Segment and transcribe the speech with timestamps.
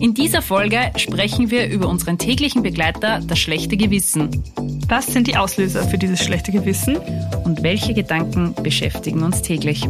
[0.00, 4.44] In dieser Folge sprechen wir über unseren täglichen Begleiter, das schlechte Gewissen.
[4.88, 6.98] Was sind die Auslöser für dieses schlechte Gewissen?
[7.44, 9.84] Und welche Gedanken beschäftigen uns täglich?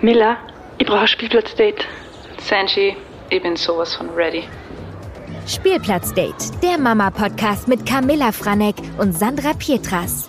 [0.00, 0.36] Miller,
[0.78, 1.84] ich brauche ein Spielplatzdate.
[2.38, 2.96] Sanji,
[3.30, 4.44] ich bin sowas von ready.
[5.48, 10.28] Spielplatzdate, der Mama-Podcast mit Camilla Franek und Sandra Pietras.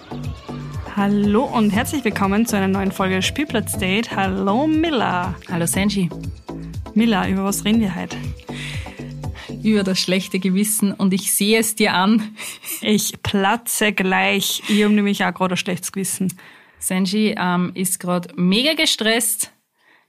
[0.98, 4.16] Hallo und herzlich willkommen zu einer neuen Folge Spielplatzdate.
[4.16, 5.36] Hallo Miller.
[5.48, 6.10] Hallo Sanji.
[6.96, 8.18] Miller, über was reden wir heute?
[9.62, 12.36] Über das schlechte Gewissen und ich sehe es dir an.
[12.82, 14.64] Ich platze gleich.
[14.70, 16.34] Ich habe nämlich auch gerade ein schlechtes Gewissen.
[16.80, 19.52] Sanji ähm, ist gerade mega gestresst,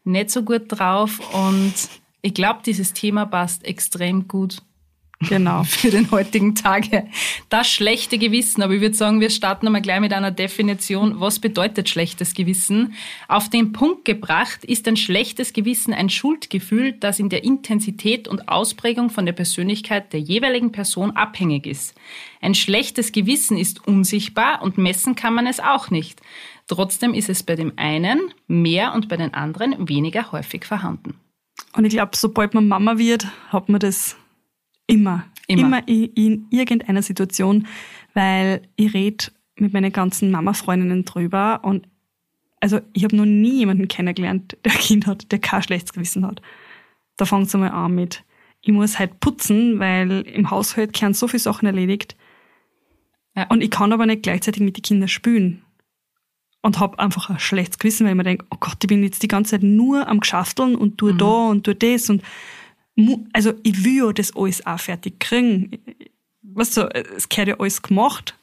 [0.04, 1.74] nicht so gut drauf und
[2.22, 4.62] ich glaube, dieses Thema passt extrem gut
[5.20, 5.64] Genau.
[5.64, 7.08] für den heutigen Tage.
[7.48, 8.62] Das schlechte Gewissen.
[8.62, 11.20] Aber ich würde sagen, wir starten einmal gleich mit einer Definition.
[11.20, 12.94] Was bedeutet schlechtes Gewissen?
[13.26, 18.48] Auf den Punkt gebracht ist ein schlechtes Gewissen ein Schuldgefühl, das in der Intensität und
[18.48, 21.94] Ausprägung von der Persönlichkeit der jeweiligen Person abhängig ist.
[22.40, 26.20] Ein schlechtes Gewissen ist unsichtbar und messen kann man es auch nicht.
[26.68, 31.14] Trotzdem ist es bei dem einen mehr und bei den anderen weniger häufig vorhanden.
[31.72, 34.16] Und ich glaube, sobald man Mama wird, hat man das
[34.88, 35.24] immer.
[35.46, 35.62] Immer.
[35.62, 37.68] Immer in, in irgendeiner Situation,
[38.14, 41.86] weil ich rede mit meinen ganzen Mama-Freundinnen drüber und
[42.60, 46.26] also ich habe noch nie jemanden kennengelernt, der ein Kind hat, der kein schlechtes Gewissen
[46.26, 46.42] hat.
[47.16, 48.24] Da fängt es einmal an mit,
[48.60, 52.16] ich muss halt putzen, weil im Haushalt kehren so viele Sachen erledigt.
[53.36, 53.46] Ja.
[53.48, 55.62] Und ich kann aber nicht gleichzeitig mit den Kindern spielen.
[56.60, 59.22] Und habe einfach ein schlechtes Gewissen, weil ich mir denke, oh Gott, ich bin jetzt
[59.22, 62.10] die ganze Zeit nur am Geschafteln und tue da und tue das.
[62.10, 62.22] Und
[63.32, 65.70] also ich will ja das alles auch fertig kriegen.
[66.42, 68.38] Weißt du, es gehört ja alles gemacht.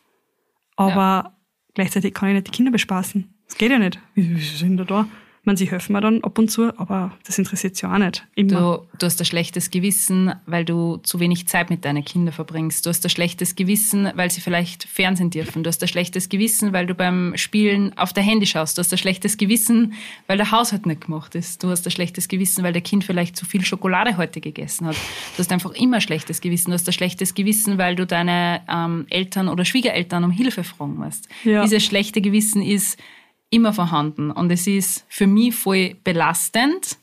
[0.75, 1.35] Aber
[1.73, 3.33] gleichzeitig kann ich nicht die Kinder bespaßen.
[3.47, 3.99] Das geht ja nicht.
[4.13, 5.07] Wie sind da da?
[5.45, 8.25] Meine, sie helfen mir dann ab und zu, aber das interessiert sie auch nicht.
[8.33, 8.49] Immer.
[8.91, 12.83] Du, du hast ein schlechtes Gewissen, weil du zu wenig Zeit mit deinen Kindern verbringst.
[12.83, 15.63] Du hast ein schlechtes Gewissen, weil sie vielleicht Fernsehen dürfen.
[15.63, 18.77] Du hast ein schlechtes Gewissen, weil du beim Spielen auf der Handy schaust.
[18.77, 19.93] Du hast ein schlechtes Gewissen,
[20.25, 21.63] weil der Haushalt nicht gemacht ist.
[21.63, 24.95] Du hast ein schlechtes Gewissen, weil der Kind vielleicht zu viel Schokolade heute gegessen hat.
[24.95, 26.71] Du hast einfach immer ein schlechtes Gewissen.
[26.71, 30.95] Du hast ein schlechtes Gewissen, weil du deine ähm, Eltern oder Schwiegereltern um Hilfe fragen
[30.95, 31.29] musst.
[31.43, 31.61] Ja.
[31.61, 32.97] Dieses schlechte Gewissen ist
[33.55, 34.31] immer vorhanden.
[34.31, 36.97] Und es ist für mich voll belastend.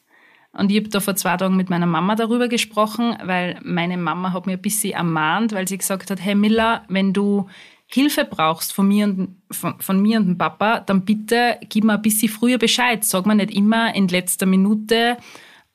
[0.53, 4.33] Und ich habe da vor zwei Tagen mit meiner Mama darüber gesprochen, weil meine Mama
[4.33, 7.49] hat mir ein bisschen ermahnt, weil sie gesagt hat, hey Miller, wenn du
[7.87, 11.95] Hilfe brauchst von mir und, von, von mir und dem Papa, dann bitte gib mir
[11.95, 13.03] ein bisschen früher Bescheid.
[13.05, 15.17] Sag mir nicht immer in letzter Minute,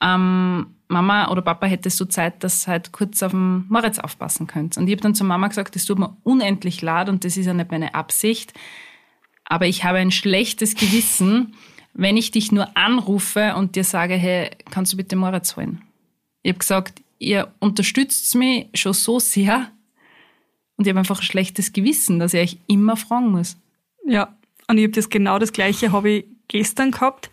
[0.02, 4.78] ähm, Mama oder Papa hättest du Zeit, dass halt kurz auf den Moritz aufpassen könnt.
[4.78, 7.46] Und ich habe dann zur Mama gesagt, das tut mir unendlich leid und das ist
[7.46, 8.54] ja nicht meine Absicht.
[9.48, 11.56] Aber ich habe ein schlechtes Gewissen,
[11.94, 15.82] wenn ich dich nur anrufe und dir sage, hey, kannst du bitte Moritz holen?
[16.44, 19.72] Ich habe gesagt, ihr unterstützt mich schon so sehr
[20.76, 23.58] und ich habe einfach ein schlechtes Gewissen, dass ich euch immer fragen muss.
[24.06, 24.38] Ja,
[24.68, 27.32] und ich habe das genau das gleiche habe ich gestern gehabt,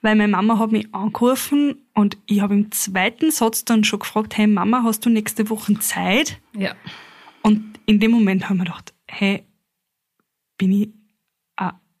[0.00, 4.36] weil meine Mama hat mich angerufen und ich habe im zweiten Satz dann schon gefragt,
[4.36, 6.40] hey Mama, hast du nächste Woche Zeit?
[6.56, 6.74] Ja.
[7.42, 9.44] Und in dem Moment haben wir gedacht, hey,
[10.58, 10.88] bin ich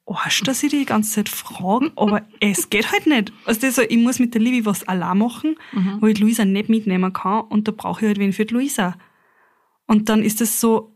[0.06, 3.32] Arsch, dass ich die ganze Zeit frage, aber es geht halt nicht.
[3.46, 5.56] Also das ich muss mit der Livi was allein machen,
[6.00, 8.96] wo ich Luisa nicht mitnehmen kann und da brauche ich halt wen für die Luisa.
[9.86, 10.94] Und dann ist das so,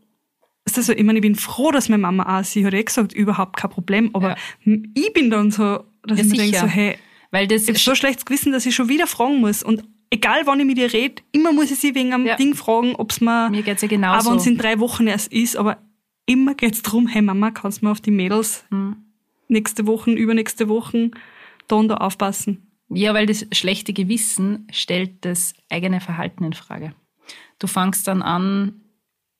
[0.65, 2.83] ist das so, ich meine, ich bin froh, dass meine Mama auch, sie hat eh
[2.83, 4.35] gesagt, überhaupt kein Problem, aber
[4.65, 6.97] ich bin dann so, dass Ja, ich mir denke, so, hey,
[7.31, 9.63] Weil das ich habe so schlechtes Gewissen, dass ich schon wieder fragen muss.
[9.63, 12.35] Und egal, wann ich mit ihr rede, immer muss ich sie wegen einem Ja.
[12.35, 14.29] Ding fragen, ob es mir, Mir geht's ja genauso.
[14.31, 15.77] wenn es in drei Wochen erst ist, aber
[16.27, 18.97] immer geht's drum, hey Mama, kannst du mir auf die Mädels Hm.
[19.47, 21.09] nächste Woche, übernächste Woche
[21.67, 22.67] da und da aufpassen?
[22.89, 26.93] Ja, weil das schlechte Gewissen stellt das eigene Verhalten in Frage.
[27.59, 28.81] Du fangst dann an,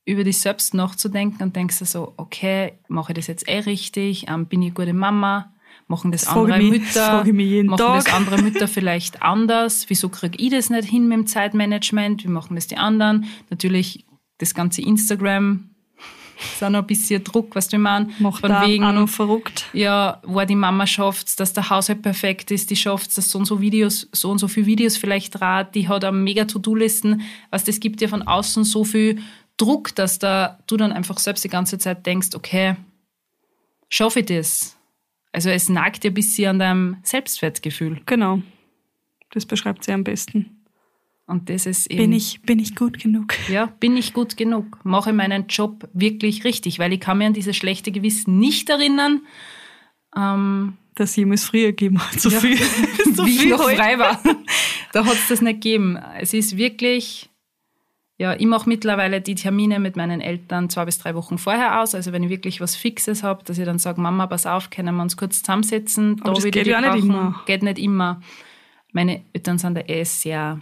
[0.06, 4.26] über dich selbst nachzudenken und denkst dir so, okay, mache ich das jetzt eh richtig?
[4.30, 5.54] Ähm, bin ich eine gute Mama?
[5.90, 7.24] Machen das, frage andere ich mich- Mütter?
[7.64, 8.06] machen Tag.
[8.06, 9.86] das andere Mütter vielleicht anders?
[9.90, 12.24] Wieso kriege ich das nicht hin mit dem Zeitmanagement?
[12.26, 13.26] Wie machen das die anderen?
[13.50, 14.06] Natürlich
[14.40, 15.70] das ganze Instagram
[16.40, 18.20] ist auch noch ein bisschen Druck, was du meinst.
[18.20, 19.66] Macht Von wegen, auch noch verrückt.
[19.74, 23.46] ja, wo die Mama schafft, dass der Haushalt perfekt ist, die schafft, dass so und
[23.46, 27.64] so Videos, so und so viele Videos vielleicht rat, die hat eine mega To-Do-Listen, was
[27.64, 29.22] das gibt dir von außen so viel
[29.58, 32.76] Druck, dass da du dann einfach selbst die ganze Zeit denkst, okay,
[33.90, 34.78] schaffe ich das?
[35.32, 38.02] Also es nagt dir ein bisschen an deinem Selbstwertgefühl.
[38.06, 38.42] Genau.
[39.32, 40.57] Das beschreibt sie am besten.
[41.28, 42.04] Und das ist eben.
[42.04, 43.34] Bin ich, bin ich gut genug?
[43.50, 44.80] Ja, bin ich gut genug?
[44.86, 46.80] Mache meinen Job wirklich richtig?
[46.80, 49.22] Weil ich kann mir an dieses schlechte Gewissen nicht erinnern.
[50.16, 52.20] Ähm, Dass jemals früher gegeben hat.
[52.20, 52.58] So ja, viel,
[53.14, 53.76] so wie ich viel noch heute.
[53.76, 54.22] frei war.
[54.94, 55.98] da hat es das nicht gegeben.
[56.18, 57.30] Es ist wirklich,
[58.18, 61.94] ja, ich mache mittlerweile die Termine mit meinen Eltern zwei bis drei Wochen vorher aus.
[61.94, 64.96] Also wenn ich wirklich was Fixes habe, dass ich dann sage, Mama, pass auf, können
[64.96, 66.22] wir uns kurz zusammensetzen.
[66.22, 67.44] Aber das würde ich geht ja nicht immer.
[67.46, 68.22] Geht nicht immer.
[68.94, 70.62] Meine Eltern sind da eh sehr,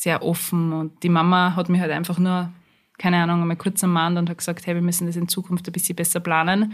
[0.00, 2.50] sehr offen und die Mama hat mich halt einfach nur,
[2.96, 5.72] keine Ahnung, einmal kurz ermahnt und hat gesagt, hey, wir müssen das in Zukunft ein
[5.72, 6.72] bisschen besser planen.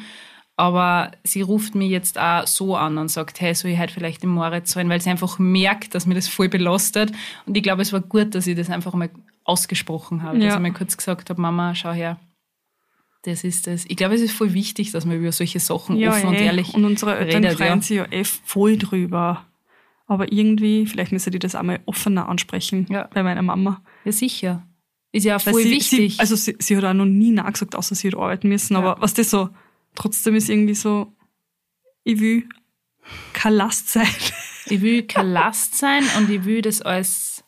[0.58, 4.23] Aber sie ruft mich jetzt auch so an und sagt, hey, soll ich heute vielleicht
[4.23, 7.11] den Moritz zahlen, weil sie einfach merkt, dass mir das voll belastet.
[7.46, 9.11] Und ich glaube, es war gut, dass ich das einfach mal
[9.44, 10.38] ausgesprochen habe.
[10.38, 10.55] Dass Ja.
[10.55, 12.19] ich mal kurz gesagt habe, Mama, schau her,
[13.25, 13.84] das ist das.
[13.88, 16.44] Ich glaube, es ist voll wichtig, dass man über solche Sachen Ja, offen und eh.
[16.46, 17.82] ehrlich Und unsere Eltern freuen Ja.
[17.82, 19.44] sich ja eh voll drüber.
[20.06, 23.08] Aber irgendwie, vielleicht müssen die das einmal offener ansprechen Ja.
[23.12, 23.82] bei meiner Mama.
[24.05, 24.67] ja, sicher.
[25.12, 26.14] Ist ja Weil voll sie, wichtig.
[26.14, 28.75] Sie, also sie, sie hat auch noch nie Nein gesagt, außer sie hat arbeiten müssen.
[28.75, 28.81] Ja.
[28.81, 29.49] Aber was das so,
[29.94, 31.12] trotzdem ist irgendwie so,
[32.05, 32.49] ich will
[33.32, 34.06] kein Last sein.
[34.67, 37.44] ich will kein Last sein und ich will das alles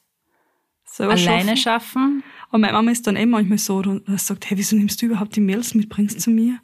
[0.84, 2.22] Selber alleine schaffen.
[2.22, 2.24] schaffen.
[2.48, 5.36] Aber meine Mama ist dann eh manchmal so, und sagt, hey, wieso nimmst du überhaupt
[5.36, 6.58] die Mails mit, bringst zu mir?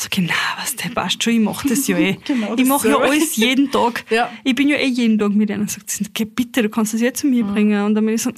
[0.00, 2.16] Sag ich, na, was, der passt schon, ich mach das ja eh.
[2.24, 4.04] Genau ich mache ja alles jeden Tag.
[4.10, 4.30] Ja.
[4.44, 5.66] Ich bin ja eh jeden Tag mit einer.
[5.66, 7.52] Sagt sie, geh bitte, du kannst das jetzt zu mir Mhm.
[7.52, 7.84] bringen.
[7.84, 8.34] Und dann bin ich so, ah,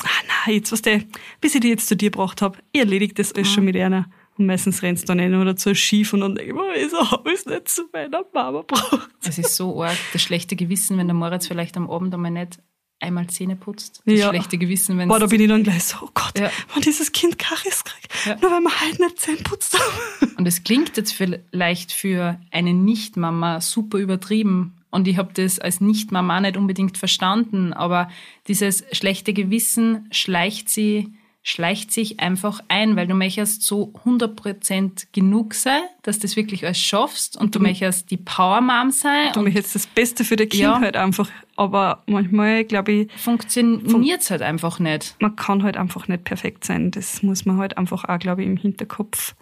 [0.47, 1.03] nein, jetzt, was der,
[1.43, 3.37] bis ich die jetzt zu dir gebracht habe, ich erledige das Mhm.
[3.37, 4.09] alles schon mit einer.
[4.39, 7.11] Und meistens rennst du dann eh noch dazu schief und dann denke ich mir, wieso
[7.11, 9.11] habe ich es nicht zu meiner Mama gebracht?
[9.23, 12.59] Es ist so arg, das schlechte Gewissen, wenn der Moritz vielleicht am Abend einmal nicht
[13.01, 14.03] einmal Zähne putzt.
[14.05, 14.29] Das Ja.
[14.29, 16.51] schlechte Gewissen, wenn Boah, da bin ich dann gleich so, oh Gott, Ja.
[16.75, 18.37] wenn dieses Kind Karies kriegt, Ja.
[18.41, 19.77] nur weil wir halt nicht Zähne putzt.
[20.37, 24.75] Und es klingt jetzt vielleicht für eine Nicht-Mama super übertrieben.
[24.91, 27.73] Und ich habe das als Nicht-Mama nicht unbedingt verstanden.
[27.73, 28.11] Aber
[28.49, 31.13] dieses schlechte Gewissen schleicht, sie,
[31.43, 36.65] schleicht sich einfach ein, weil du möchtest so 100% genug sein, dass du das wirklich
[36.65, 37.37] alles schaffst.
[37.37, 39.33] Und du möchtest die Power-Mom sein.
[39.35, 40.81] Du jetzt das Beste für das Kind Ja.
[40.81, 41.29] halt einfach.
[41.61, 45.15] Aber manchmal, glaube ich, funktioniert es halt einfach nicht.
[45.21, 46.91] man kann halt einfach nicht perfekt sein.
[46.91, 49.35] Das muss man halt einfach auch, glaube ich, im Hinterkopf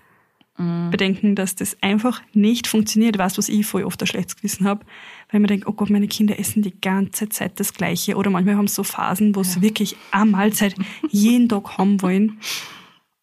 [0.91, 3.17] bedenken, dass das einfach nicht funktioniert.
[3.17, 4.85] Weißt du, was ich voll oft ein schlechtes Gewissen habe?
[5.31, 8.17] Weil man denkt, oh Gott, meine Kinder essen die ganze Zeit das Gleiche.
[8.17, 10.75] Oder manchmal haben sie so Phasen, wo sie wirklich eine Mahlzeit
[11.11, 12.41] jeden Tag haben wollen.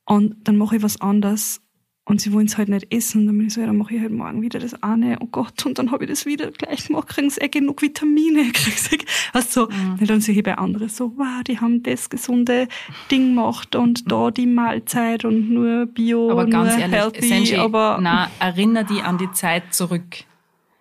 [0.06, 1.60] Und dann mache ich was anderes
[2.08, 3.22] und sie wollen es halt nicht essen.
[3.22, 5.18] Und dann bin ich so, ja, dann mache ich halt morgen wieder das eine.
[5.22, 8.44] Oh Gott, und dann habe ich das wieder gleich gemacht, kriegen sie eh genug Vitamine.
[8.54, 9.68] Kriegen sie, du, so.
[9.68, 9.98] Mhm.
[10.00, 12.68] Und dann sehe ich bei anderen so, wow, die haben das gesunde
[13.10, 17.56] Ding gemacht und da die Mahlzeit und nur Bio, Aber ganz nur ehrlich, healthy, Senji,
[17.56, 20.24] aber na, erinnere die an die Zeit zurück.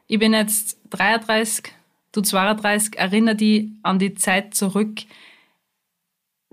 [0.06, 1.72] Ich bin jetzt 33,
[2.12, 5.00] du 32, erinnere die an die Zeit zurück.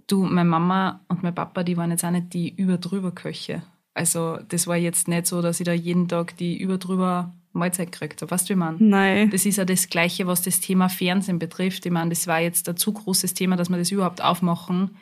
[0.08, 3.64] Du, meine Mama und mein Papa, die waren jetzt auch nicht die überdrüber Köche.
[3.94, 8.22] Also das war jetzt nicht so, dass ich da jeden Tag die überdrüber Mahlzeit gekriegt
[8.22, 8.32] habe.
[8.32, 8.78] Weißt du, wie man?
[8.80, 9.30] nein.
[9.30, 11.86] Das ist ja das Gleiche, was das Thema Fernsehen betrifft.
[11.86, 14.96] Ich meine, das war jetzt ein zu großes Thema, dass wir das überhaupt aufmachen.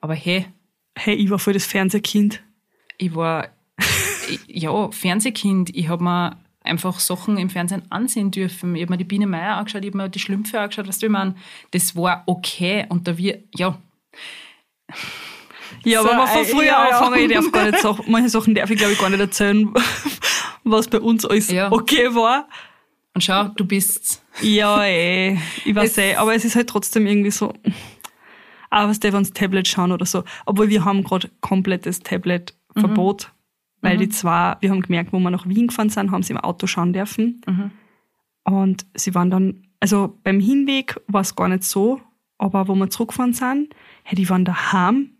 [0.00, 0.46] Aber hey,
[0.98, 2.42] Hey, ich war voll das Fernsehkind.
[2.96, 3.48] ich war,
[4.46, 5.76] ja, Fernsehkind.
[5.76, 8.74] Ich habe mir einfach Sachen im Fernsehen ansehen dürfen.
[8.74, 11.06] Ich habe mir die Biene Meier angeschaut, ich habe mir die Schlümpfe angeschaut, weißt du,
[11.06, 11.34] ich meine,
[11.70, 12.86] das war okay.
[12.88, 13.78] Und da wir, ja,
[15.84, 16.98] Ja, So, aber man von äh, früher ja, ja.
[16.98, 19.72] anfangen, ich darf gar nicht Sachen, manche Sachen darf ich glaube ich gar nicht erzählen,
[20.64, 21.70] was bei uns alles Ja.
[21.72, 22.48] okay war.
[23.14, 27.06] und schau, du bist, Ja, eh, ich weiß Es- eh, aber es ist halt trotzdem
[27.06, 27.52] irgendwie so,
[28.70, 30.24] auch was die, wenn Tablet schauen oder so.
[30.44, 33.30] Obwohl wir haben gerade komplettes Tablet-Verbot,
[33.80, 36.40] weil die zwei, wir haben gemerkt, wo wir nach Wien gefahren sind, haben sie im
[36.40, 37.40] Auto schauen dürfen.
[38.44, 42.00] Und sie waren dann, also beim Hinweg war es gar nicht so,
[42.38, 45.12] aber wo wir zurückgefahren sind, hey, die waren daheim.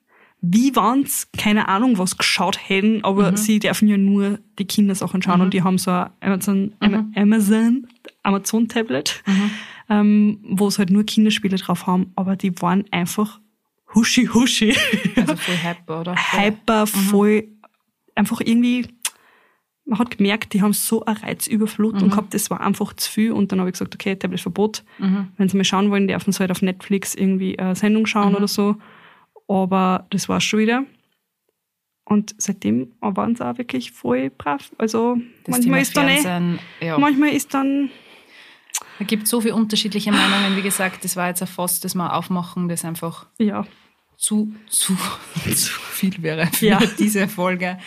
[0.42, 1.28] Wie waren's?
[1.36, 5.62] Keine Ahnung, was geschaut hätten, aber sie dürfen ja nur die Kindersachen schauen und die
[5.62, 7.86] haben so ein Amazon, Ama- Amazon,
[8.22, 9.22] Amazon Tablet,
[9.88, 13.40] ähm, wo es halt nur Kinderspiele drauf haben, aber die waren einfach
[13.94, 14.76] huschi huschi,
[15.16, 16.14] also voll hyper, oder?
[16.14, 17.48] hyper, voll,
[18.14, 18.86] einfach irgendwie,
[19.84, 23.52] man hat gemerkt, die haben so eine Reizüberflutung gehabt, das war einfach zu viel und
[23.52, 24.84] dann habe ich gesagt, okay, Tabletverbot.
[25.36, 28.48] Wenn sie mal schauen wollen, dürfen sie halt auf Netflix irgendwie eine Sendung schauen oder
[28.48, 28.76] so.
[29.48, 30.84] Aber das war schon wieder.
[32.04, 34.70] Und seitdem waren sie auch wirklich voll brav.
[34.78, 36.98] Also Das manchmal ist dann eh, ja.
[36.98, 37.90] manchmal ist dann,
[39.00, 40.56] Es gibt so viele unterschiedliche Meinungen.
[40.56, 43.66] Wie gesagt, das war jetzt ein Fass, das wir aufmachen, das einfach ja,
[44.16, 44.94] zu, zu,
[45.44, 46.80] zu viel wäre für Ja.
[46.98, 47.78] diese Folge.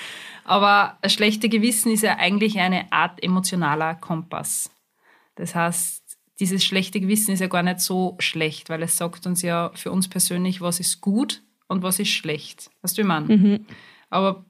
[0.44, 4.70] Aber ein schlechte Gewissen ist ja eigentlich eine Art emotionaler Kompass.
[5.36, 6.04] Das heißt,
[6.42, 9.92] dieses schlechte Gewissen ist ja gar nicht so schlecht, weil es sagt uns ja für
[9.92, 12.70] uns persönlich, was ist gut und was ist schlecht.
[12.82, 13.28] Weißt du, wie man?
[13.28, 13.66] Mhm.
[14.10, 14.44] Aber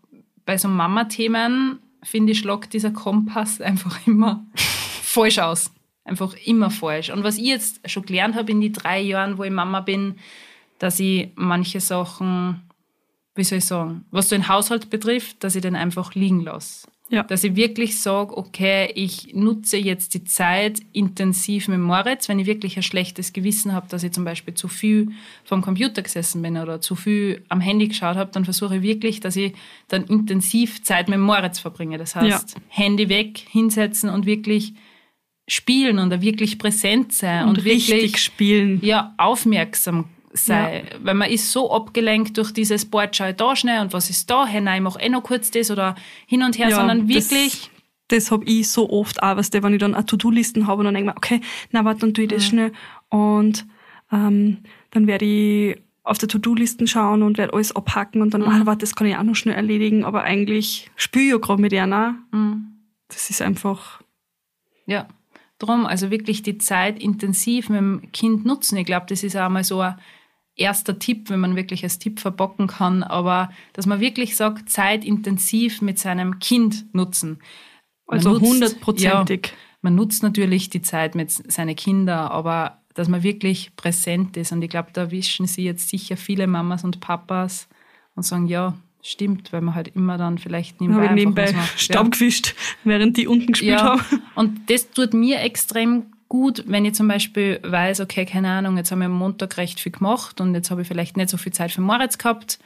[0.46, 5.72] bei so Mama-Themen, finde ich, schlagt dieser Kompass einfach immer falsch aus.
[6.04, 7.12] Einfach immer falsch.
[7.12, 10.16] Und was ich jetzt schon gelernt habe in die drei Jahren, wo ich Mama bin,
[10.80, 12.62] dass ich manche Sachen,
[13.36, 16.88] wie soll ich sagen, was so den Haushalt betrifft, dass ich den einfach liegen lasse.
[17.10, 17.24] Ja.
[17.24, 22.46] Dass ich wirklich sage, okay, ich nutze jetzt die Zeit intensiv mit Moritz, wenn ich
[22.46, 25.10] wirklich ein schlechtes Gewissen habe, dass ich zum Beispiel zu viel
[25.44, 29.20] vom Computer gesessen bin oder zu viel am Handy geschaut habe, dann versuche ich wirklich,
[29.20, 29.54] dass ich
[29.88, 31.98] dann intensiv Zeit mit Moritz verbringe.
[31.98, 34.74] Das heißt, Handy weg, hinsetzen und wirklich
[35.48, 38.80] spielen und da wirklich präsent sein Und, und, richtig wirklich spielen.
[38.84, 40.84] ja, aufmerksam sei.
[41.02, 44.30] Weil man ist so abgelenkt durch dieses Board, schau ich da schnell und was ist
[44.30, 44.46] da?
[44.46, 45.96] Hey, nein, ich mach eh noch kurz das oder
[46.28, 47.72] hin und her, Ja, sondern das- wirklich,
[48.12, 50.86] Das hab ich so oft auch, weißt du, wenn ich dann eine To-Do-Listen habe und
[50.86, 52.72] dann denke ich mir, okay, na warte, dann tue ich das schnell
[53.10, 53.68] und
[54.12, 54.58] ähm,
[54.90, 58.80] dann werde ich auf der To-Do-Listen schauen und werde alles abhacken und dann, ah, warte,
[58.80, 62.16] das kann ich auch noch schnell erledigen, aber eigentlich spüre ich ja gerade mit einer.
[63.10, 64.02] Das ist einfach,
[64.88, 65.08] ja.
[65.60, 68.78] Drum, also wirklich die Zeit intensiv mit dem Kind nutzen.
[68.78, 69.96] Ich glaube, das ist auch mal so ein
[70.60, 75.04] erster Tipp, wenn man wirklich als Tipp verbocken kann, aber dass man wirklich sagt, Zeit
[75.06, 77.40] intensiv mit seinem Kind nutzen.
[78.08, 79.48] Man also hundertprozentig.
[79.48, 84.52] Ja, man nutzt natürlich die Zeit mit seinen Kindern, aber dass man wirklich präsent ist.
[84.52, 87.70] Und ich glaube, da wischen sie jetzt sicher viele Mamas und Papas
[88.16, 91.56] und sagen, ja, stimmt, weil man halt immer dann vielleicht nebenbei, einfach nebenbei.
[91.78, 92.10] Staub Ja.
[92.10, 94.22] gewischt, während die unten gespielt Ja, haben.
[94.36, 98.92] und das tut mir extrem gut, wenn ich zum Beispiel weiß, okay, keine Ahnung, jetzt
[98.92, 101.52] haben wir am Montag recht viel gemacht und jetzt habe ich vielleicht nicht so viel
[101.52, 102.60] Zeit für Moritz gehabt,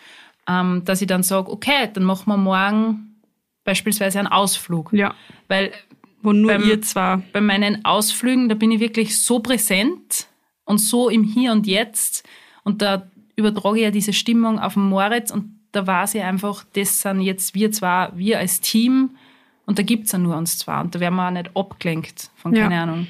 [0.48, 3.16] ähm, dass ich dann sage, okay, dann machen wir morgen
[3.64, 4.92] beispielsweise einen Ausflug.
[4.94, 5.14] Ja,
[5.48, 5.72] Weil
[6.22, 10.28] wo nur Beim- ihr zwar, bei meinen Ausflügen, da bin ich wirklich so präsent
[10.66, 12.28] und so im Hier und Jetzt
[12.64, 16.64] und da übertrage ich ja diese Stimmung auf den Moritz und da weiß ich einfach,
[16.74, 19.12] das sind jetzt wir zwar, wir als Team
[19.66, 22.54] und da gibt's ja nur uns zwei und da werden wir auch nicht abgelenkt von,
[22.56, 22.64] Ja.
[22.64, 23.08] keine Ahnung,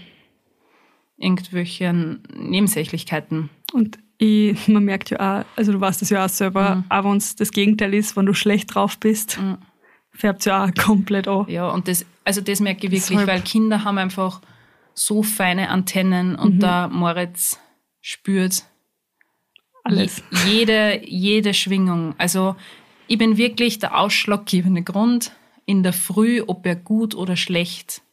[1.17, 3.49] irgendwelchen Nebensächlichkeiten.
[3.73, 6.83] und ich, man merkt ja auch, also du weißt das ja auch selber, Mhm.
[6.89, 9.39] auch wenn es das Gegenteil ist, wenn du schlecht drauf bist,
[10.11, 11.45] färbt ja auch komplett an.
[11.49, 14.39] Ja, und das, also das merke ich wirklich, Deshalb- weil Kinder haben einfach
[14.93, 17.59] so feine Antennen und der Moritz
[17.99, 18.63] spürt
[19.83, 20.23] Alles.
[20.45, 22.13] Je- Jede, jede Schwingung.
[22.19, 22.55] Also
[23.07, 25.31] ich bin wirklich der ausschlaggebende Grund
[25.65, 28.03] in der Früh, ob er gut oder schlecht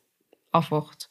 [0.50, 1.10] aufwacht.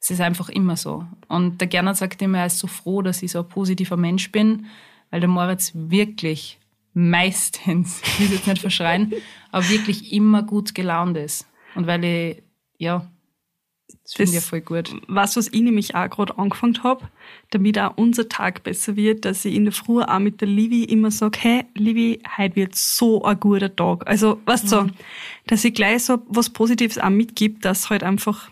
[0.00, 1.04] Es ist einfach immer so.
[1.28, 4.30] Und der Gernot sagt immer, er ist so froh, dass ich so ein positiver Mensch
[4.30, 4.66] bin,
[5.10, 6.58] weil der Moritz wirklich
[6.94, 9.12] meistens, ich will es jetzt nicht verschreien,
[9.50, 11.46] aber wirklich immer gut gelaunt ist.
[11.74, 12.42] Und weil ich,
[12.78, 13.06] ja,
[14.02, 14.94] das finde ich ja voll gut.
[15.08, 17.08] Was, was ich nämlich auch gerade angefangen habe,
[17.50, 20.84] damit auch unser Tag besser wird, dass ich in der Früh auch mit der Livi
[20.84, 24.06] immer sage, hey, Livi, heute wird so ein guter Tag.
[24.06, 24.88] Also, weißt du, so, Mhm.
[24.88, 28.50] dass dass ich gleich so was Positives auch mitgibt, dass halt einfach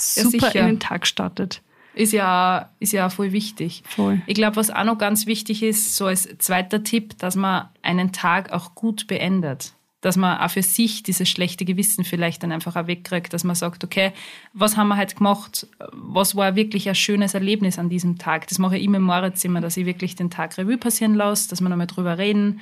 [0.00, 0.60] super sicher.
[0.60, 1.62] in den Tag startet.
[1.94, 3.82] Ist ja, ist ja auch voll wichtig.
[3.88, 4.22] Voll.
[4.26, 8.12] Ich glaube, was auch noch ganz wichtig ist, so als zweiter Tipp, dass man einen
[8.12, 9.72] Tag auch gut beendet.
[10.00, 13.54] Dass man auch für sich dieses schlechte Gewissen vielleicht dann einfach auch wegkriegt, dass man
[13.54, 14.12] sagt, okay,
[14.54, 15.66] was haben wir heute gemacht?
[15.92, 18.46] Was war wirklich ein schönes Erlebnis an diesem Tag?
[18.48, 21.50] Das mache ich immer im Moritz immer, dass ich wirklich den Tag Revue passieren lasse,
[21.50, 22.60] dass wir nochmal drüber reden.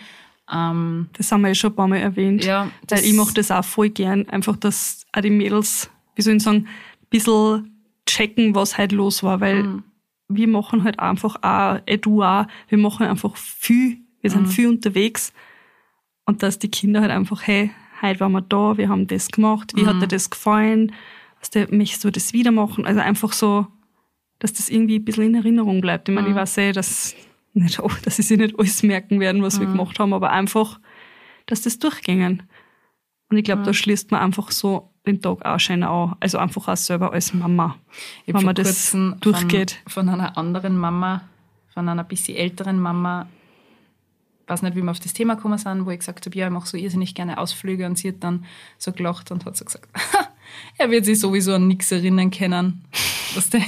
[0.52, 2.44] Ähm, Das haben wir ja schon ein paar Mal erwähnt.
[2.44, 6.42] Ja, ich mache das auch voll gern, einfach, dass auch die Mädels, wie soll ich
[6.42, 6.66] sagen,
[7.10, 9.82] bisschen checken, was halt los war, weil Mhm.
[10.28, 14.34] wir machen halt einfach auch, eh du auch, wir machen einfach viel, wir Mhm.
[14.34, 15.32] sind viel unterwegs
[16.26, 17.70] und dass die Kinder halt einfach, hey,
[18.02, 19.88] heute waren wir da, wir haben das gemacht, wie Mhm.
[19.88, 20.92] hat dir das gefallen,
[21.40, 22.84] was der, möchtest du das wieder machen?
[22.86, 23.66] Also einfach so,
[24.38, 26.08] dass das irgendwie ein bisschen in Erinnerung bleibt.
[26.08, 26.38] Ich meine, ich Mhm.
[26.38, 27.14] weiß eh, dass,
[27.54, 29.72] nicht, dass sie sich nicht alles merken werden, was wir Mhm.
[29.72, 30.80] gemacht haben, aber einfach,
[31.46, 32.44] dass das durchgängen.
[33.30, 36.16] Und ich glaube, da schließt man einfach so den Tag auch schön an.
[36.20, 37.76] Also einfach auch selber als Mama,
[38.26, 39.80] Ich wenn man das durchgeht.
[39.86, 41.22] Von, von einer anderen Mama,
[41.72, 43.26] von einer bisschen älteren Mama,
[44.46, 46.52] weiß nicht, wie wir auf das Thema gekommen sind, wo ich gesagt habe, ja, ich
[46.52, 48.44] mache so irrsinnig gerne Ausflüge und sie hat dann
[48.78, 49.88] so gelacht und hat so gesagt,
[50.78, 52.84] er wird sich sowieso an nichts erinnern können.
[53.34, 53.62] Was der,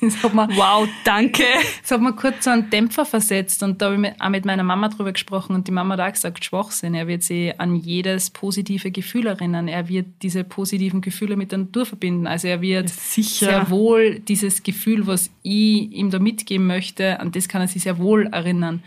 [0.00, 1.42] das hat mir, Wow, danke.
[1.82, 4.44] das hat mir kurz so einen Dämpfer versetzt und da habe ich mit, auch mit
[4.44, 7.76] meiner Mama drüber gesprochen und die Mama hat auch gesagt, Schwachsinn, er wird sich an
[7.76, 12.60] jedes positive Gefühl erinnern, er wird diese positiven Gefühle mit der Natur verbinden, also er
[12.60, 13.46] wird Sicher.
[13.46, 17.82] sehr wohl dieses Gefühl, was ich ihm da mitgeben möchte, an das kann er sich
[17.82, 18.82] sehr wohl erinnern.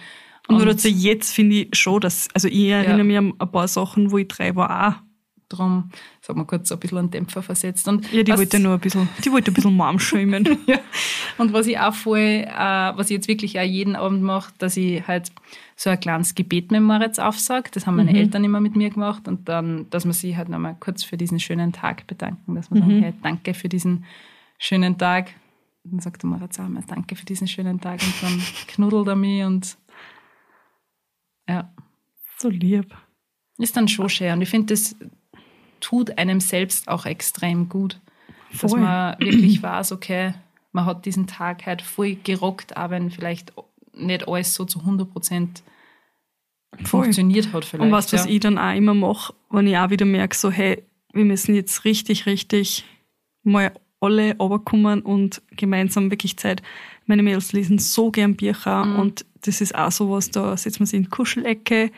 [0.48, 3.68] Und, nur dazu jetzt finde ich schon, dass, also ich erinnere mich an ein paar
[3.68, 5.12] Sachen, wo ich drei war auch
[5.58, 7.88] Das hat mir kurz ein bisschen einen Dämpfer versetzt.
[7.88, 10.58] Und Ja, die was- wollte nur ein bisschen, die wollte ein bisschen Mom schämen.
[10.68, 10.80] ja.
[11.38, 12.48] Und was ich auch voll, äh,
[12.96, 15.32] was ich jetzt wirklich auch jeden Abend mache, dass ich halt
[15.76, 17.70] so ein kleines Gebet mit Moritz aufsage.
[17.74, 19.28] Das haben meine Eltern immer mit mir gemacht.
[19.28, 22.56] Und dann, dass man sich halt nochmal kurz für diesen schönen Tag bedanken.
[22.56, 24.06] Dass man sagen, hey, danke für diesen
[24.60, 25.34] schönen Tag.
[25.84, 28.02] Und dann sagt der Moritz auch mal, danke für diesen schönen Tag.
[28.02, 29.78] Und dann knuddelt er mich und
[31.50, 31.74] ja,
[32.38, 32.96] So lieb.
[33.58, 34.32] ist dann schon schön.
[34.34, 34.96] Und ich finde, das
[35.84, 38.00] tut einem selbst auch extrem gut.
[38.62, 38.80] Dass Voll.
[38.80, 40.34] man wirklich weiß, okay,
[40.72, 43.54] man hat diesen Tag halt voll gerockt, auch wenn vielleicht
[43.94, 45.63] nicht alles so zu 100 Prozent
[46.84, 47.86] funktioniert hat vielleicht.
[47.86, 48.32] Und was, was ja.
[48.32, 51.86] ich dann auch immer mache, wenn ich auch wieder merke, so, hey, wir müssen jetzt
[51.86, 52.86] richtig, richtig
[53.44, 56.62] mal alle runterkommen und gemeinsam wirklich Zeit.
[57.06, 59.00] Meine Mädels lesen so gern Bücher Mhm.
[59.00, 61.92] und das ist auch sowas, da setzt man sich in die Kuschelecke.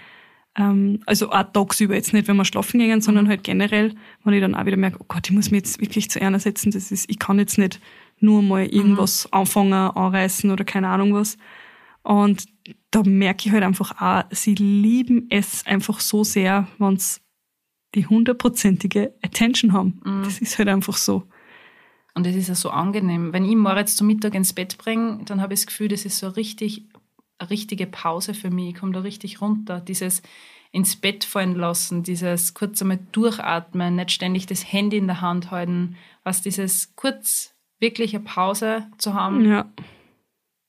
[0.58, 3.02] Ähm, also auch tagsüber jetzt nicht, wenn wir schlafen gehen, Mhm.
[3.02, 3.94] sondern halt generell,
[4.24, 6.40] wenn ich dann auch wieder merke, oh Gott, ich muss mich jetzt wirklich zu einer
[6.40, 7.80] setzen, das ist, ich kann jetzt nicht
[8.20, 9.30] nur mal irgendwas Mhm.
[9.40, 11.38] anfangen, anreißen oder keine Ahnung was.
[12.04, 12.46] Und
[12.92, 17.20] da merke ich halt einfach auch, sie lieben es einfach so sehr, wenn sie
[17.96, 20.00] die hundertprozentige Attention haben.
[20.06, 20.24] Mhm.
[20.24, 21.24] Das ist halt einfach so.
[22.14, 23.34] Und es ist ja so angenehm.
[23.34, 26.18] Wenn ich Moritz zum Mittag ins Bett bringe, dann habe ich das Gefühl, das ist
[26.18, 26.86] so richtig,
[27.38, 28.70] eine richtige Pause für mich.
[28.70, 29.80] Ich komme da richtig runter.
[29.82, 30.22] Dieses
[30.72, 35.50] ins Bett fallen lassen, dieses kurz einmal durchatmen, nicht ständig das Handy in der Hand
[35.52, 39.66] halten, was dieses kurz wirklich eine Pause zu haben, Ja.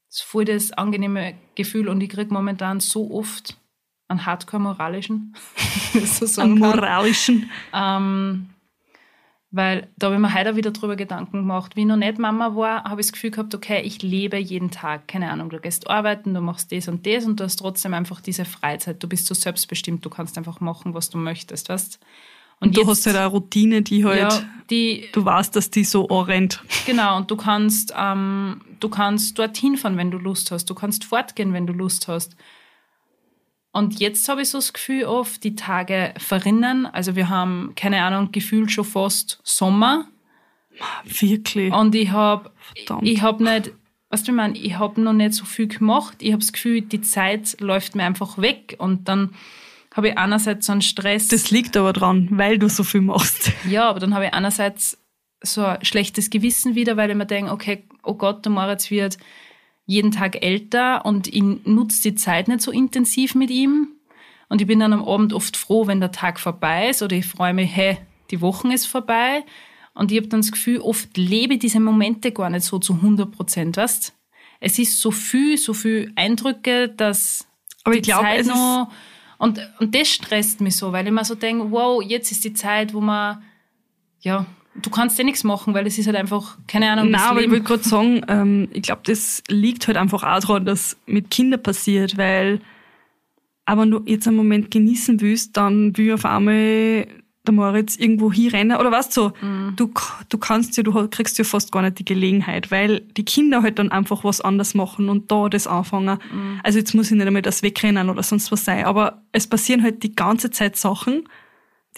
[0.09, 3.59] ist voll das angenehme Gefühl und ich kriege momentan so oft
[4.09, 5.35] einen Hardcore-moralischen,
[6.05, 6.71] so sagen kann.
[6.77, 7.51] moralischen.
[7.73, 8.51] Ähm,
[9.57, 11.77] weil da habe ich mir heute wieder drüber Gedanken gemacht.
[11.77, 14.71] Wie ich noch nicht Mama war, habe ich das Gefühl gehabt, okay, ich lebe jeden
[14.71, 15.09] Tag.
[15.09, 18.21] Keine Ahnung, du gehst arbeiten, du machst das und das und du hast trotzdem einfach
[18.21, 19.03] diese Freizeit.
[19.03, 21.99] Du bist so selbstbestimmt, du kannst einfach machen, was du möchtest, weißt
[22.61, 26.07] Und du hast halt eine Routine, die halt, ja, die, du weißt, dass die so
[26.09, 26.63] anrennt.
[26.85, 30.69] genau, und du kannst, ähm, du kannst dorthin fahren, wenn du Lust hast.
[30.69, 32.37] Du kannst fortgehen, wenn du Lust hast.
[33.77, 36.87] Und jetzt habe ich so das Gefühl oft, die Tage verrinnen.
[36.87, 40.09] Also wir haben, keine Ahnung, gefühlt schon fast Sommer.
[41.05, 41.71] Wirklich.
[41.75, 42.51] Und ich habe
[43.03, 43.73] ich hab nicht,
[44.09, 46.17] weißt du, ich, mein, ich habe noch nicht so viel gemacht.
[46.21, 48.77] Ich habe das Gefühl, die Zeit läuft mir einfach weg.
[48.79, 49.35] Und dann
[49.95, 51.29] habe ich einerseits so einen Stress.
[51.29, 53.53] Das liegt aber dran, weil du so viel machst.
[53.69, 54.97] ja, aber dann habe ich einerseits
[55.43, 59.19] so ein schlechtes Gewissen wieder, weil ich mir denke, okay, oh Gott, der Moritz wird
[59.87, 63.93] jeden Tag älter und ich nutze die Zeit nicht so intensiv mit ihm.
[64.49, 67.27] Und ich bin dann am Abend oft froh, wenn der Tag vorbei ist oder ich
[67.27, 67.99] freue mich, hey,
[68.31, 69.45] die Woche ist vorbei.
[69.95, 72.95] Und ich habe dann das Gefühl, oft lebe ich diese Momente gar nicht so zu
[72.95, 74.13] 100 Prozent, weißt?
[74.61, 77.47] Es ist so viel, so viel Eindrücke, dass
[77.85, 78.91] Aber die ich glaube, Zeit noch...
[79.39, 82.55] Und, und das stresst mich so, weil ich mir so denke, wow, jetzt ist die
[82.55, 83.43] Zeit, wo man,
[84.21, 84.47] ja,
[84.83, 87.47] du kannst ja nichts machen, weil es ist halt einfach, keine Ahnung, Nein, aber ich
[87.47, 87.53] Leben.
[87.53, 91.63] will gerade sagen, ähm, ich glaube, das liegt halt einfach auch daran, dass mit Kindern
[91.63, 92.61] passiert, weil
[93.65, 97.07] aber wenn du jetzt einen Moment genießen willst, dann will auf einmal
[97.47, 99.75] der Moritz irgendwo hinrennen oder weißt du, Mhm.
[99.77, 99.91] du,
[100.29, 103.79] du kannst ja, du kriegst ja fast gar nicht die Gelegenheit, weil die Kinder halt
[103.79, 106.19] dann einfach was anderes machen und da das anfangen.
[106.33, 106.61] Mhm.
[106.65, 109.83] Also jetzt muss ich nicht einmal das wegrennen oder sonst was sein, aber es passieren
[109.83, 111.29] halt die ganze Zeit Sachen,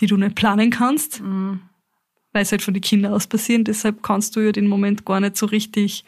[0.01, 1.61] die du nicht planen kannst, Mhm.
[2.39, 5.19] Weil es halt von den Kindern aus passieren, deshalb kannst du ja den Moment gar
[5.19, 6.05] nicht so richtig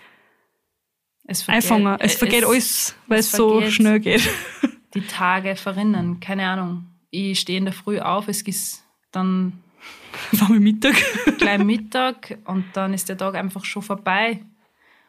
[1.25, 1.97] es vergeht, einfangen.
[1.99, 4.23] Es vergeht alles, weil es, es so schnell geht.
[4.95, 6.87] Die Tage verrinnen, keine Ahnung.
[7.11, 9.55] Ich stehe in der Früh auf, es ist dann
[10.31, 10.95] War Mittag.
[11.39, 14.39] gleich Mittag und dann ist der Tag einfach schon vorbei.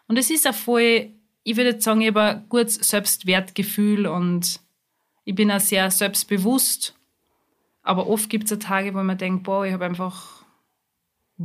[0.07, 1.11] Und es ist auch voll,
[1.43, 4.59] ich würde jetzt sagen, ich habe ein gutes Selbstwertgefühl und
[5.23, 6.95] ich bin auch sehr selbstbewusst.
[7.83, 10.40] Aber oft gibt es auch Tage, wo man denkt, boah, ich habe einfach,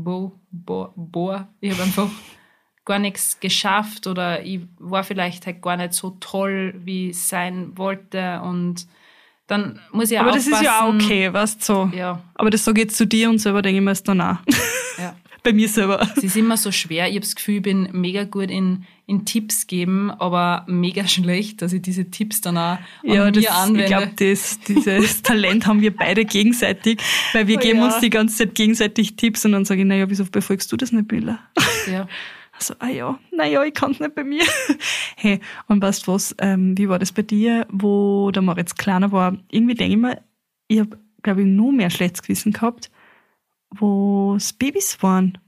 [0.05, 2.11] boah, boah, boah, ich habe einfach
[2.85, 7.77] gar nichts geschafft oder ich war vielleicht halt gar nicht so toll, wie ich sein
[7.77, 8.87] wollte und
[9.49, 11.05] dann muss ich auch Aber das ist ja auch aufpassen.
[11.07, 11.65] okay, weißt du.
[11.73, 11.91] So.
[11.95, 14.21] Ja, Aber das sage ich jetzt zu dir und selber denke ich mir es dann
[14.21, 14.39] auch.
[14.99, 15.06] ja.
[15.47, 16.01] Bei mir selber.
[16.17, 17.07] Es ist immer so schwer.
[17.07, 21.63] Ich habe das Gefühl, ich bin mega gut in, in Tipps geben, aber mega schlecht,
[21.63, 23.83] dass ich diese Tipps dann auch an Ja, das, mir anwende.
[23.85, 27.01] ich glaube, dieses Talent haben wir beide gegenseitig,
[27.33, 27.85] weil wir Oh geben ja.
[27.85, 30.91] uns die ganze Zeit gegenseitig Tipps und dann sage ich, naja, wieso befolgst du das
[30.91, 31.39] nicht, Billa?
[31.91, 32.09] ja.
[32.59, 34.43] Also, ah ja, naja, ich kann's nicht bei mir.
[35.17, 39.13] hey, und weißt du was, ähm, wie war das bei dir, wo der Moritz kleiner
[39.13, 39.37] war?
[39.51, 40.23] Irgendwie denke ich mir,
[40.67, 42.91] ich habe, glaube ich, nur mehr schlechtes Gewissen gehabt,
[43.70, 45.38] wo es Babys waren.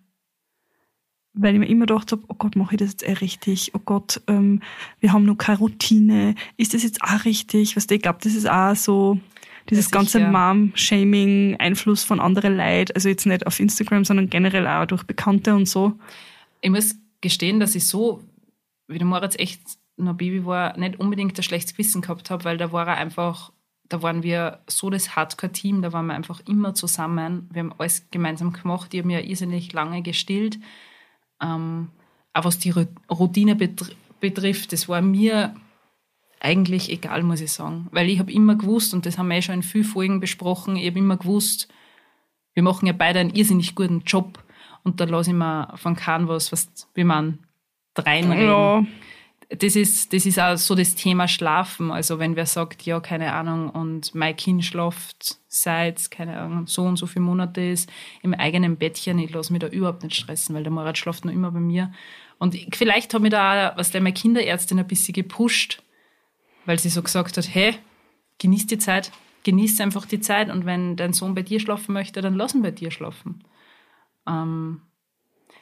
[1.35, 3.73] Weil ich mir immer gedacht habe, oh Gott, mache ich das jetzt eh richtig?
[3.75, 4.61] Oh Gott, ähm,
[4.99, 6.35] wir haben noch keine Routine.
[6.57, 7.77] Ist das jetzt auch richtig?
[7.77, 9.21] Weißt du, ich glaube, das ist auch so
[9.71, 10.21] Dieses ganze.
[10.21, 15.55] Mom-Shaming, Einfluss von anderen Leuten, also jetzt nicht auf Instagram, sondern generell auch durch Bekannte
[15.55, 15.93] und so.
[16.61, 18.25] Ich muss gestehen, dass ich so,
[18.89, 19.61] wie der Moritz echt
[19.97, 23.53] noch Baby war, nicht unbedingt ein schlechtes Gewissen gehabt habe, weil da war er einfach,
[23.89, 27.49] da waren wir so das Hardcore-Team, da waren wir einfach immer zusammen.
[27.53, 28.93] Wir haben alles gemeinsam gemacht.
[28.93, 30.59] Ich habe mir irrsinnig lange gestillt.
[31.41, 31.89] Ähm,
[32.35, 32.75] auch was die
[33.11, 33.87] Routine betr
[34.21, 35.55] betrifft, das war mir
[36.41, 37.87] eigentlich egal, muss ich sagen.
[37.93, 40.75] Weil ich habe immer gewusst, und das haben wir ja schon in vielen Folgen besprochen,
[40.75, 41.69] ich habe immer gewusst,
[42.55, 44.43] wir machen ja beide einen irrsinnig guten Job.
[44.83, 47.39] Und da lasse ich mir von keinem was, was wie man
[47.97, 48.49] reinreden.
[48.49, 48.85] Ja,
[49.51, 51.91] Das, ist, das ist auch so das Thema Schlafen.
[51.91, 56.83] Also wenn wer sagt, ja, keine Ahnung, und mein Kind schlaft seit, keine Ahnung, so
[56.83, 57.91] und so viele Monate ist,
[58.23, 61.33] im eigenen Bettchen, ich lasse mich da überhaupt nicht stressen, weil der Morat schlaft noch
[61.33, 61.93] immer bei mir.
[62.39, 65.83] Und ich, vielleicht hat mich da, auch, was der meine Kinderärztin ein bisschen gepusht,
[66.67, 67.75] weil sie so gesagt hat, hey,
[68.39, 69.11] genieß die Zeit,
[69.45, 72.63] genieß einfach die Zeit und wenn dein Sohn bei dir schlafen möchte, dann lass ihn
[72.63, 73.45] bei dir schlafen.
[74.27, 74.83] Ähm,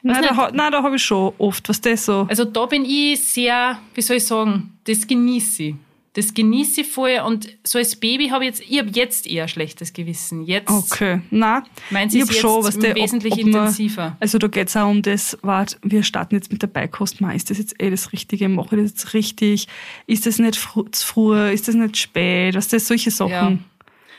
[0.01, 2.25] nein, da, nein, da habe ich schon oft, was das so.
[2.29, 5.75] also da bin ich sehr, wie soll ich sagen, das genieße ich.
[6.13, 9.47] Das genieße ich voll und so als Baby habe ich jetzt, ich habe jetzt eher
[9.47, 10.45] schlechtes Gewissen.
[10.45, 11.61] Jetzt Okay, nein.
[11.91, 14.17] meint ich sie hab jetzt schon, was der, wesentlich ob, ob man, intensiver.
[14.19, 17.51] Also da geht's auch um das, wart, wir starten jetzt mit der Beikost, mal, ist
[17.51, 19.67] das jetzt eh das Richtige, mache ich das jetzt richtig,
[20.07, 23.31] ist das nicht fru zu früh, ist das nicht spät, was das, solche Sachen.
[23.31, 23.57] Ja.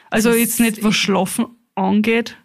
[0.09, 2.37] Also Das jetzt nicht, was Schlafen angeht,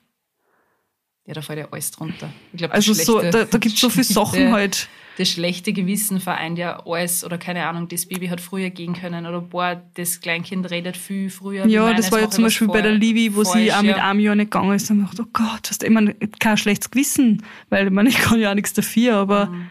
[1.25, 2.33] Ja, da fällt ja alles drunter.
[2.51, 4.89] Ich glaub, also so, da, da gibt's so viele Sachen halt.
[5.17, 9.25] Das schlechte Gewissen vereint ja alles oder keine Ahnung, das Baby hat früher gehen können
[9.27, 11.65] oder boah, das Kleinkind redet viel früher.
[11.67, 13.97] Ja, meines, das war ja zum Beispiel bei der Livi, wo sie falsch, auch mit
[13.97, 14.09] ja.
[14.09, 14.89] einem Jahr nicht gegangen ist.
[14.89, 18.39] Und dachte, oh Gott, hast du immer kein schlechtes Gewissen, weil ich, meine, ich kann
[18.39, 19.69] ja auch nichts dafür, aber Mhm.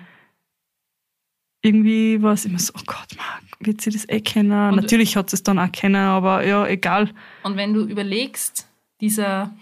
[1.63, 4.53] irgendwie war es immer so, oh Gott, man, wird sie das eh kennen?
[4.53, 7.11] Und- Natürlich hat sie es dann auch kennen, aber ja, egal.
[7.43, 8.69] Und wenn du überlegst,
[9.01, 9.55] dieser,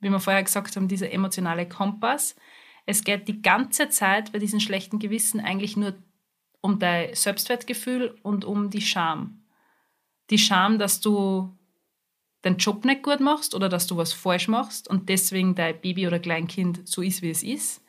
[0.00, 2.36] wie wir vorher gesagt haben, dieser emotionale Kompass,
[2.86, 5.94] es geht die ganze Zeit bei diesem schlechten Gewissen eigentlich nur
[6.60, 9.44] um dein Selbstwertgefühl und um die Scham.
[10.30, 11.56] Die Scham, dass du
[12.42, 16.06] deinen Job nicht gut machst oder dass du was falsch machst und deswegen dein Baby
[16.06, 17.82] oder Kleinkind so ist, wie es ist.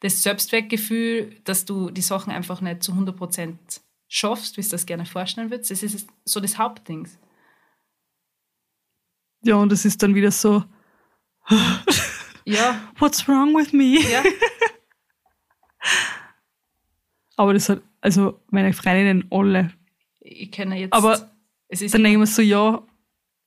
[0.00, 3.56] Das Selbstwertgefühl, dass du die Sachen einfach nicht zu 100%
[4.08, 7.08] schaffst, wie du das gerne vorstellen würdest, das ist so das Hauptding.
[9.42, 10.62] Ja, und es ist dann wieder so,
[12.44, 14.00] Ja, what's wrong with me?
[14.00, 14.22] ja.
[17.36, 19.72] Aber das hat, also meine Freundinnen alle.
[20.20, 20.92] ich kenne jetzt.
[20.92, 21.32] Aber
[21.68, 22.82] es ist Dann denke ich mir so, ja,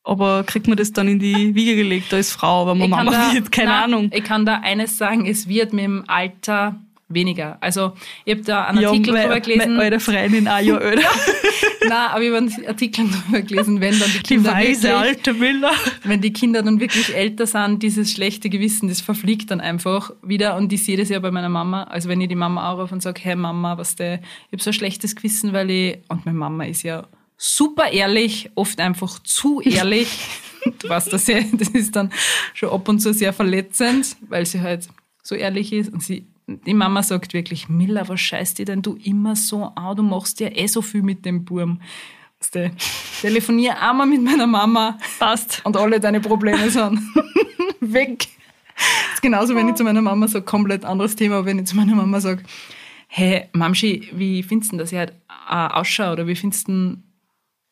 [0.04, 3.34] aber kriegt man das dann in die Wiege gelegt als Frau, aber ich Mama da,
[3.34, 4.12] wird, keine nein, Ahnung.
[4.14, 7.58] Ich kann da eines sagen, es wird mit dem Alter weniger.
[7.62, 9.76] Also ich habe da einen ja, Artikel meine, drüber gelesen.
[9.76, 11.10] meine alte Freundin auch ja öder.
[11.82, 14.94] Nein, aber ich habe einen Artikel drüber gelesen, wenn dann die Die Kinder weise wirklich,
[14.94, 15.72] alte Miller.
[16.04, 20.56] wenn die Kinder dann wirklich älter sind, dieses schlechte Gewissen, das verfliegt dann einfach wieder.
[20.58, 21.84] Und ich sehe das ja bei meiner Mama.
[21.84, 24.72] Also wenn ich die Mama anrufe und sage, hey Mama, was der, ich habe so
[24.72, 29.62] ein schlechtes Gewissen, weil ich, und meine Mama ist ja super ehrlich, oft einfach zu
[29.62, 30.08] ehrlich.
[30.80, 32.12] du weißt das ja, das ist dann
[32.54, 34.88] schon ab und zu sehr verletzend, weil sie halt
[35.22, 35.94] so ehrlich ist.
[35.94, 39.96] Und sie, die Mama sagt wirklich, Miller, was scheißt dir denn du immer so an?
[39.96, 41.82] Du machst ja eh so viel mit dem Burm.
[43.22, 45.62] Telefonier einmal mit meiner Mama Passt.
[45.64, 47.00] und alle deine Probleme sind
[47.80, 48.28] weg.
[48.76, 51.76] Das ist genauso, wenn ich zu meiner Mama sage, komplett anderes Thema, wenn ich zu
[51.76, 52.44] meiner Mama sage,
[53.08, 55.14] hey, Mamschi, wie findest du denn, dass ich halt
[55.50, 56.12] äh, ausschaue?
[56.12, 56.98] Oder wie findest du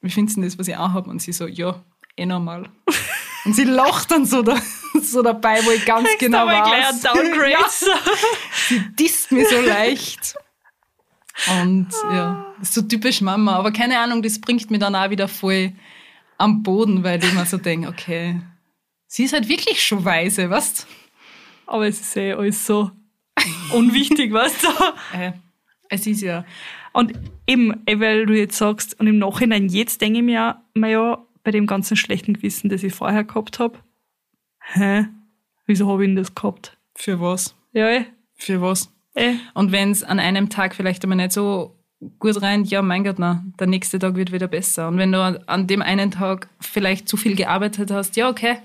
[0.04, 1.10] wie findest du das, was ich anhabe?
[1.10, 1.82] Und sie so, ja,
[2.18, 2.70] eh normal.
[3.46, 4.58] Und sie lacht dann so, da,
[5.02, 7.02] so dabei, wo ich ganz genau aber gleich weiß.
[7.02, 7.52] Downgrade.
[7.52, 7.68] Ja,
[8.68, 10.36] sie disst mir so leicht.
[11.50, 13.56] Und ja, ist so typisch Mama.
[13.56, 15.74] Aber keine Ahnung, das bringt mich dann auch wieder voll
[16.38, 18.40] am Boden, weil ich mir so denke, okay,
[19.08, 20.88] sie ist halt wirklich schon weise, weißt
[21.66, 22.92] Aber es ist eh alles so
[23.72, 24.68] unwichtig, weißt du?
[25.18, 25.34] äh,
[25.90, 26.46] Es ist ja,
[26.92, 27.14] Und
[27.48, 31.26] eben, eh, weil du jetzt sagst, und im Nachhinein, jetzt denke ich mir, mir ja,
[31.44, 33.78] bei dem ganzen schlechten Gewissen, das ich vorher gehabt habe,
[34.74, 35.06] hä,
[35.66, 36.78] wieso habe ich denn das gehabt?
[36.96, 37.56] für was?
[37.72, 38.92] Ja, eh, Für was?
[39.16, 39.34] eh.
[39.54, 41.76] Und wenn es an einem Tag vielleicht einmal nicht so
[42.20, 44.88] gut rein, ja, mein Gott, na, der nächste Tag wird wieder besser.
[44.90, 48.58] Und wenn du an- an dem einen Tag vielleicht zu viel gearbeitet hast, ja, okay,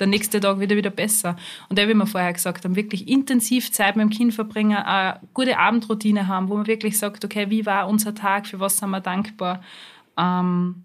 [0.00, 1.36] der nächste Tag wird er wieder besser.
[1.68, 5.20] Und der, wie wir vorher gesagt haben, wirklich intensiv Zeit mit dem Kind verbringen, eine
[5.34, 8.90] gute Abendroutine haben, wo man wirklich sagt, okay, wie war unser Tag, für was sind
[8.90, 9.60] wir dankbar.
[10.16, 10.84] Ähm,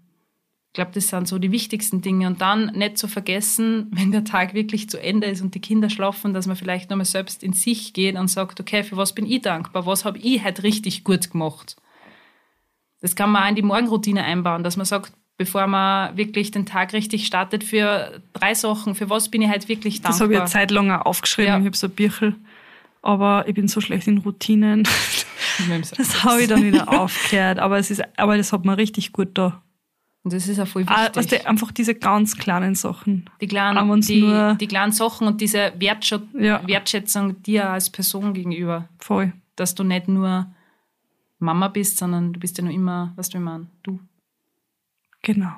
[0.74, 2.26] ich glaube, das sind so die wichtigsten Dinge.
[2.26, 5.88] Und dann nicht zu vergessen, wenn der Tag wirklich zu Ende ist und die Kinder
[5.88, 9.24] schlafen, dass man vielleicht nochmal selbst in sich geht und sagt, okay, für was bin
[9.24, 9.86] ich dankbar?
[9.86, 11.76] Was habe ich heute richtig gut gemacht?
[13.00, 16.66] Das kann man auch in die Morgenroutine einbauen, dass man sagt, bevor man wirklich den
[16.66, 18.96] Tag richtig startet, für drei Sachen.
[18.96, 20.10] Für was bin ich halt wirklich dankbar?
[20.10, 21.52] Das habe ich eine Zeit lang auch aufgeschrieben.
[21.52, 21.58] Ja.
[21.60, 22.34] Ich habe so ein Büchel.
[23.00, 24.88] Aber ich bin so schlecht in Routinen.
[25.96, 27.60] Das habe ich dann wieder aufgehört.
[27.60, 29.62] Aber, es ist, aber das hat mir richtig gut da.
[30.24, 31.16] Und das ist auch voll Ah, wichtig.
[31.16, 33.28] weißt du, einfach diese ganz kleinen Sachen.
[33.42, 36.66] die, kleinen, die, die kleinen Sachen und diese Wertschä Ja.
[36.66, 38.88] Wertschätzung dir als Person gegenüber.
[38.98, 39.32] Voll.
[39.54, 40.46] Dass du nicht nur
[41.38, 44.00] Mama bist, sondern du bist ja nur immer, was du immer du.
[45.22, 45.52] Genau.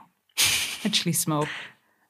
[0.83, 1.49] Jetzt schließen wir ab.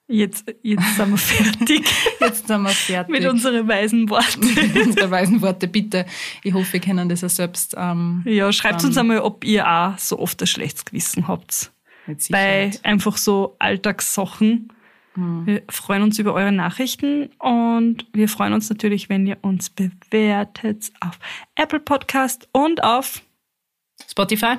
[0.08, 1.84] Jetzt, jetzt sind wir fertig
[2.20, 3.12] Jetzt sind wir fertig.
[3.12, 4.40] mit unseren weisen Worten.
[4.54, 5.66] mit unseren weisen Worte.
[5.66, 6.06] Bitte,
[6.44, 9.98] ich hoffe, wir können das ja selbst ähm, Ja, schreibt uns einmal, ob ihr auch
[9.98, 11.72] so oft ein schlechtes Gewissen habt.
[12.06, 14.72] Mit Bei einfach so Alltagssachen.
[15.14, 15.46] Hm.
[15.46, 20.92] Wir freuen uns über eure Nachrichten und wir freuen uns natürlich, wenn ihr uns bewertet
[21.00, 21.18] auf
[21.54, 23.22] Apple Podcast und auf
[24.08, 24.56] Spotify.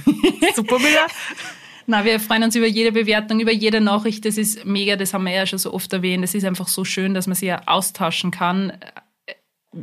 [0.54, 1.06] Supermiller.
[1.86, 4.24] Na, wir freuen uns über jede Bewertung, über jede Nachricht.
[4.24, 6.22] Das ist mega, das haben wir ja schon so oft erwähnt.
[6.24, 8.72] Es ist einfach so schön, dass man sich ja austauschen kann.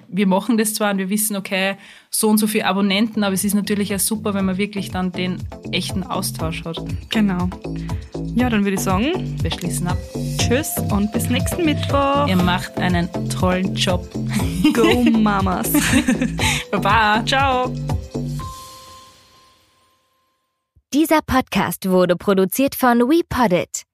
[0.08, 1.76] Wir machen das zwar und wir wissen, okay,
[2.12, 5.12] so und so viele Abonnenten, aber es ist natürlich auch super, wenn man wirklich dann
[5.12, 5.38] den
[5.72, 6.80] echten Austausch hat.
[7.10, 7.50] genau.
[8.36, 9.98] Ja, dann würde ich sagen, Wir schließen ab.
[10.38, 12.28] tschüss und bis nächsten Mittwoch.
[12.28, 14.08] Ihr macht einen tollen Job.
[14.74, 15.72] Go Mamas.
[16.72, 17.24] Baba.
[17.26, 17.74] Ciao.
[20.94, 23.89] Dieser Podcast wurde produziert von WePoddit.